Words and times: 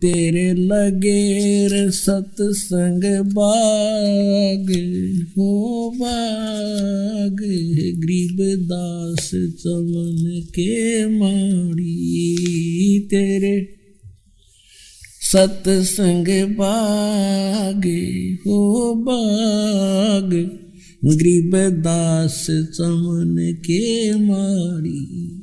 तेरे 0.00 0.54
लगेर 0.54 1.90
सतसंग 1.90 3.02
बाग, 3.32 4.66
हो 5.38 5.90
बाग। 5.96 7.36
गरीब 8.00 8.36
दास 8.58 9.30
चमन 9.30 10.42
के 10.48 11.06
माड़ी 11.06 11.88
तेरे 13.10 13.68
सतसंग 15.32 16.26
बाग, 16.56 17.86
हो 18.46 18.94
बाग। 18.94 20.30
गरीब 21.04 21.56
दास 21.56 22.46
चमन 22.50 23.36
के 23.38 24.14
माड़ी 24.14 25.42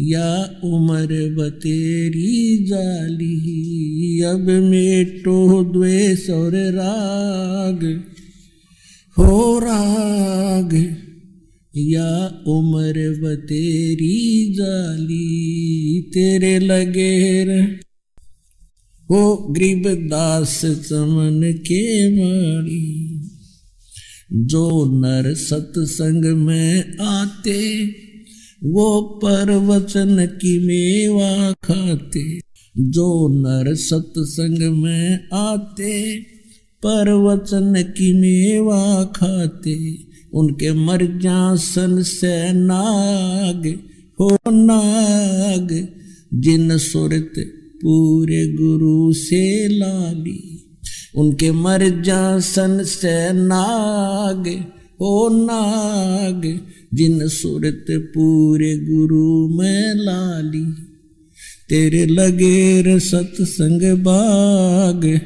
या 0.00 0.60
उमर 0.64 1.34
बतेरी 1.34 2.64
जाली, 2.66 4.20
अब 4.20 4.50
मेटो 4.50 5.64
द्वेष 5.72 6.30
और 6.30 6.52
राग। 6.54 8.04
हो 9.18 9.58
राग, 9.58 10.96
या 11.76 12.26
उमर 12.46 13.20
बतेरी 13.22 14.54
जाली, 14.54 16.02
तेरे 16.14 16.58
लगे 16.58 17.32
हो 19.10 19.36
गरीब 19.36 19.82
दास 19.88 20.60
चमन 20.60 21.54
के 21.56 22.10
माड़ी 22.10 23.20
जो 24.32 24.84
नर 25.00 25.34
सत्संग 25.34 26.24
में 26.24 26.98
आते 26.98 27.86
वो 28.64 29.02
परवचन 29.24 30.26
की 30.26 30.66
मेवा 30.66 31.52
खाते, 31.52 32.38
जो 32.78 33.28
नर 33.28 33.74
सत्संग 33.74 34.82
में 34.82 35.28
आते। 35.32 36.20
परवचन 36.82 37.82
की 37.82 38.20
मेवा 38.20 39.04
खाते, 39.04 39.94
उनके 40.34 40.72
मर 40.72 41.18
जासन 41.18 42.02
से 42.02 42.52
नाग 42.52 43.80
हो 44.20 44.38
नाग। 44.48 45.88
जिन 46.34 46.78
सुरत 46.78 47.32
पूरे 47.76 48.52
गुरु 48.52 49.12
से 49.12 49.68
लाली, 49.68 50.70
उनके 51.16 51.52
मर 51.52 52.02
जासन 52.02 52.84
से 52.84 53.32
नाग। 53.32 54.72
हो 55.00 55.28
नाग, 55.46 56.60
जिन 56.94 57.28
सूरत 57.28 57.86
पूरे 57.90 58.78
गुरु 58.78 59.48
में 59.48 59.94
लाली। 59.94 60.64
तेरे 61.68 62.06
लगे 62.06 63.00
सत्संग 63.00 63.98
बाग 63.98 65.20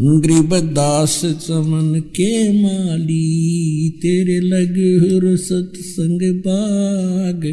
गरीब 0.00 0.54
दास 0.54 1.20
चमन 1.20 2.00
के 2.00 2.62
माली। 2.62 3.90
तेरे 4.02 4.40
लगे 4.40 5.36
सत्संग 5.36 6.20
बाग 6.22 7.44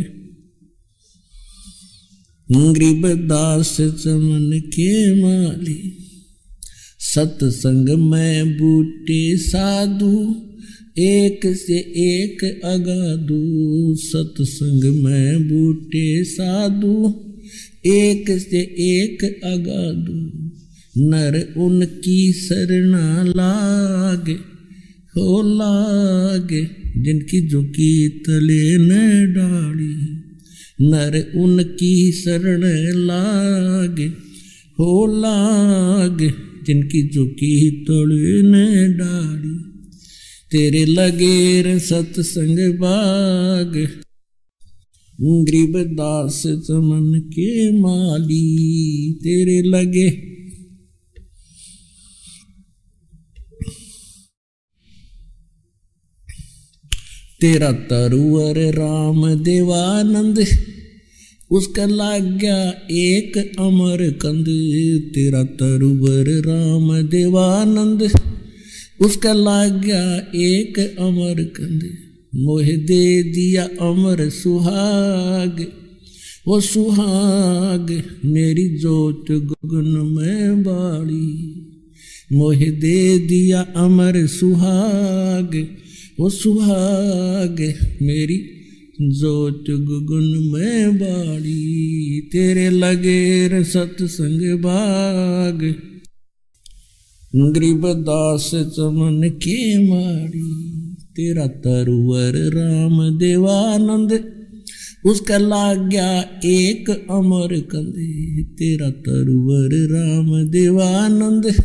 गरीब 2.52 3.08
दास 3.08 3.78
चमन 3.78 4.62
के 4.66 5.22
माली। 5.22 6.01
सत्संग 7.16 7.90
में 7.90 8.58
बूटे 8.58 9.38
साधु, 9.38 10.36
एक 10.98 11.40
से 11.46 11.78
एक 11.80 12.62
अगाधु 12.66 13.96
सत्संग 13.96 15.04
में 15.04 15.48
बूटे 15.48 16.24
साधु, 16.24 17.24
एक 17.86 18.26
से 18.32 18.60
एक 18.62 19.42
अगाधु 19.44 20.52
नर 20.98 21.54
उनकी 21.58 22.34
शरणा 22.34 23.24
लाग, 23.24 24.30
हो 25.18 25.42
लाग, 25.42 26.48
जिनकी 26.98 27.48
झुकी 27.48 28.10
तले 28.10 28.78
न 28.78 28.90
डाली। 29.34 30.22
नर 30.88 31.32
उनकी 31.36 32.12
शरण 32.12 32.62
लाग, 33.06 34.14
हो 34.80 35.08
लाग। 35.08 36.51
जिनकी 36.66 37.10
झुकी 37.10 37.72
तले 37.72 38.42
न 38.42 38.54
डाली। 38.98 39.72
तेरे 40.52 40.86
लगेर 40.86 41.80
सत्संग 41.80 42.74
बाग। 42.74 43.88
गरीब 45.22 45.78
दास 45.78 46.44
चमन 46.48 47.22
के 47.30 47.80
माली। 47.82 49.14
तेरे 49.24 49.62
लगे 49.62 50.10
तेरा 57.42 57.72
तरुवर 57.72 58.74
राम 58.74 59.44
देवानंद। 59.44 60.46
उसका 61.52 61.86
लाग 61.86 62.38
गया 62.38 62.70
एक 62.92 63.38
अमर 63.60 64.12
कंद, 64.12 64.46
तेरा 65.16 65.44
तरुवर 65.44 66.26
राम 66.48 67.02
देवानंद। 67.02 68.12
उसका 69.02 69.34
लाग 69.34 69.82
गया 69.86 70.18
एक 70.36 70.96
अमर 71.00 71.44
कंद, 71.44 71.98
मोह 72.36 72.64
दे 72.64 73.24
दिया 73.24 73.64
अमर 73.64 74.30
सुहाग। 74.30 75.68
वो 76.48 76.62
सुहाग, 76.62 78.04
मेरी 78.26 78.78
जोत 78.78 79.26
गगन 79.32 80.16
में 80.18 80.64
बाड़ी। 80.64 81.58
मोह 82.34 82.56
दे 82.56 83.20
दिया 83.20 83.62
अमर 83.62 84.28
सुहाग। 84.28 85.68
वो 86.20 86.30
सुहाग, 86.30 87.74
मेरी 88.02 88.61
जोत 89.10 89.66
गगन 89.70 90.52
में 90.54 90.96
बाड़ी, 90.98 92.30
तेरे 92.32 92.70
लगे 92.70 93.64
सत्संग 93.64 94.60
बाग। 94.60 95.76
गरीब 97.36 97.88
दास 97.88 98.52
चमन 98.56 99.30
के 99.30 99.90
माड़ी, 99.90 100.72
तेरा 101.16 101.48
तरुवर 101.48 102.32
राम 102.36 103.18
देवानंद। 103.18 104.32
उसका 105.06 105.38
लाग 105.38 105.90
गया 105.90 106.22
एक 106.46 106.90
अमर 106.90 107.60
कंदे 107.60 108.44
तेरा 108.44 108.90
तरुवर 108.90 109.70
राम 109.74 110.50
देवानंद। 110.50 111.56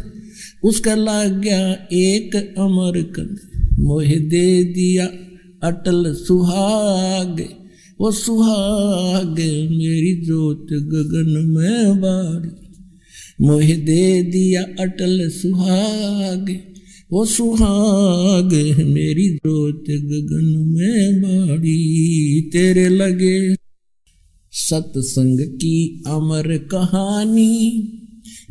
उसका 0.64 0.94
लाग 0.94 1.40
गया 1.40 1.72
एक 1.92 2.54
अमर 2.58 3.02
कंदे 3.02 3.58
मोह 3.82 4.04
दे 4.04 4.64
दिया 4.64 5.08
अटल 5.62 6.14
सुहाग, 6.14 7.48
वो 8.00 8.10
सुहाग 8.10 9.38
मेरी 9.70 10.24
जोत 10.24 10.66
गगन 10.72 11.44
में 11.46 12.00
बाड़ी 12.00 12.48
मोह 13.46 13.62
दे 13.62 14.22
दिया 14.22 14.62
अटल 14.62 15.28
सुहाग, 15.28 16.58
वो 17.12 17.24
सुहाग 17.24 18.52
मेरी 18.84 19.28
जोत 19.36 19.84
गगन 19.88 20.64
में 20.68 21.22
बाड़ी 21.22 22.50
तेरे 22.52 22.88
लगे 22.88 23.54
सत्संग 24.52 25.40
की 25.40 26.04
अमर 26.06 26.58
कहानी, 26.58 27.82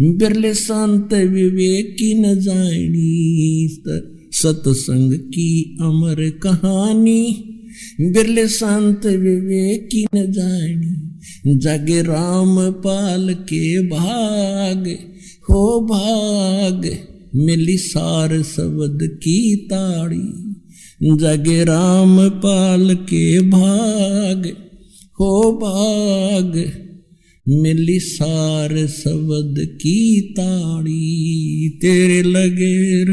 बिरले 0.02 0.54
संत 0.54 1.14
विवेक 1.14 1.98
न 2.02 2.40
जानी 2.40 4.15
सत्संग 4.42 5.14
की 5.14 5.78
अमर 5.82 6.30
कहानी। 6.30 7.52
बिरले 8.02 8.48
संत 8.48 9.06
विवेक 9.06 9.90
न 10.16 10.32
जानी। 10.32 11.20
जग 11.58 11.86
राम 11.90 12.72
पाल 12.72 13.34
के 13.34 13.88
भाग। 13.88 14.98
हो 15.50 15.88
भाग, 15.92 16.98
मिली 17.36 17.78
सार 17.78 18.44
शब्द 18.44 19.00
की 19.04 19.56
ताड़ी। 19.56 20.56
जग 21.04 21.66
राम 21.68 22.30
पाल 22.30 22.96
के 22.96 23.40
भाग। 23.40 24.48
हो 25.20 25.60
भाग, 25.64 26.72
मिली 27.50 28.00
सार 28.00 28.88
शब्द 28.88 29.56
की 29.60 30.22
ताड़ी। 30.22 31.70
तेरे 31.82 32.24
लगे 32.24 33.06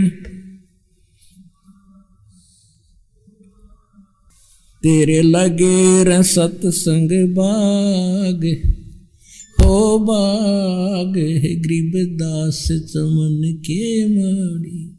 तेरे 4.83 5.23
लगे 5.23 6.05
र 6.05 6.23
सत्संग 6.23 7.09
बाग, 7.13 8.45
हो 9.61 9.99
बाग 9.99 11.13
गरीब 11.13 11.93
दास 12.17 12.65
चमन 12.65 13.59
के 13.61 14.07
माड़ी। 14.07 14.99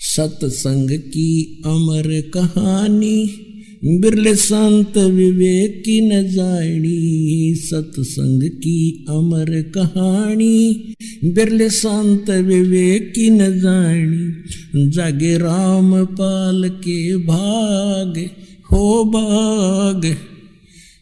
सतसंग 0.00 0.90
की 0.90 1.62
अमर 1.66 2.30
कहानी 2.34 3.42
बिरले 3.88 4.34
संत 4.34 4.98
विवेक 4.98 5.80
की 5.80 6.00
न 6.00 6.22
जानी 6.22 7.54
सत्संग 7.54 8.42
की 8.42 9.06
अमर 9.08 9.62
कहानी 9.62 10.94
बिरले 11.24 11.70
संत 11.70 12.30
विवेक 12.30 13.12
की 13.14 13.30
न 13.30 13.60
जानी 13.60 14.32
जागे 14.90 15.38
राम 15.38 16.04
पाल 16.04 16.68
के 16.68 17.16
भाग, 17.16 18.30
हो 18.72 19.04
भाग। 19.04 20.16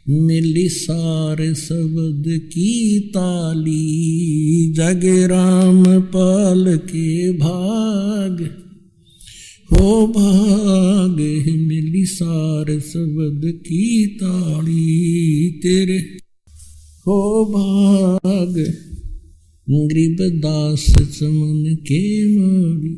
मिली 0.09 0.69
सारे 0.69 1.55
शब्द 1.55 2.25
की 2.29 3.01
ताली, 3.01 4.73
जगे 4.77 5.27
राम 5.27 6.01
पाल 6.01 6.77
के 6.77 7.33
भाग। 7.33 8.64
हो 9.75 10.07
भाग 10.07 11.17
मिली 11.69 12.05
सार 12.05 12.81
सबद 12.81 13.41
की 13.45 14.07
ताली 14.07 15.51
तेरे। 15.63 15.99
हो 17.07 17.45
भाग, 17.45 18.55
गरीब 19.71 20.17
दास 20.21 20.87
चमन 20.91 21.77
के 21.83 22.29
माड़ी 22.39 22.93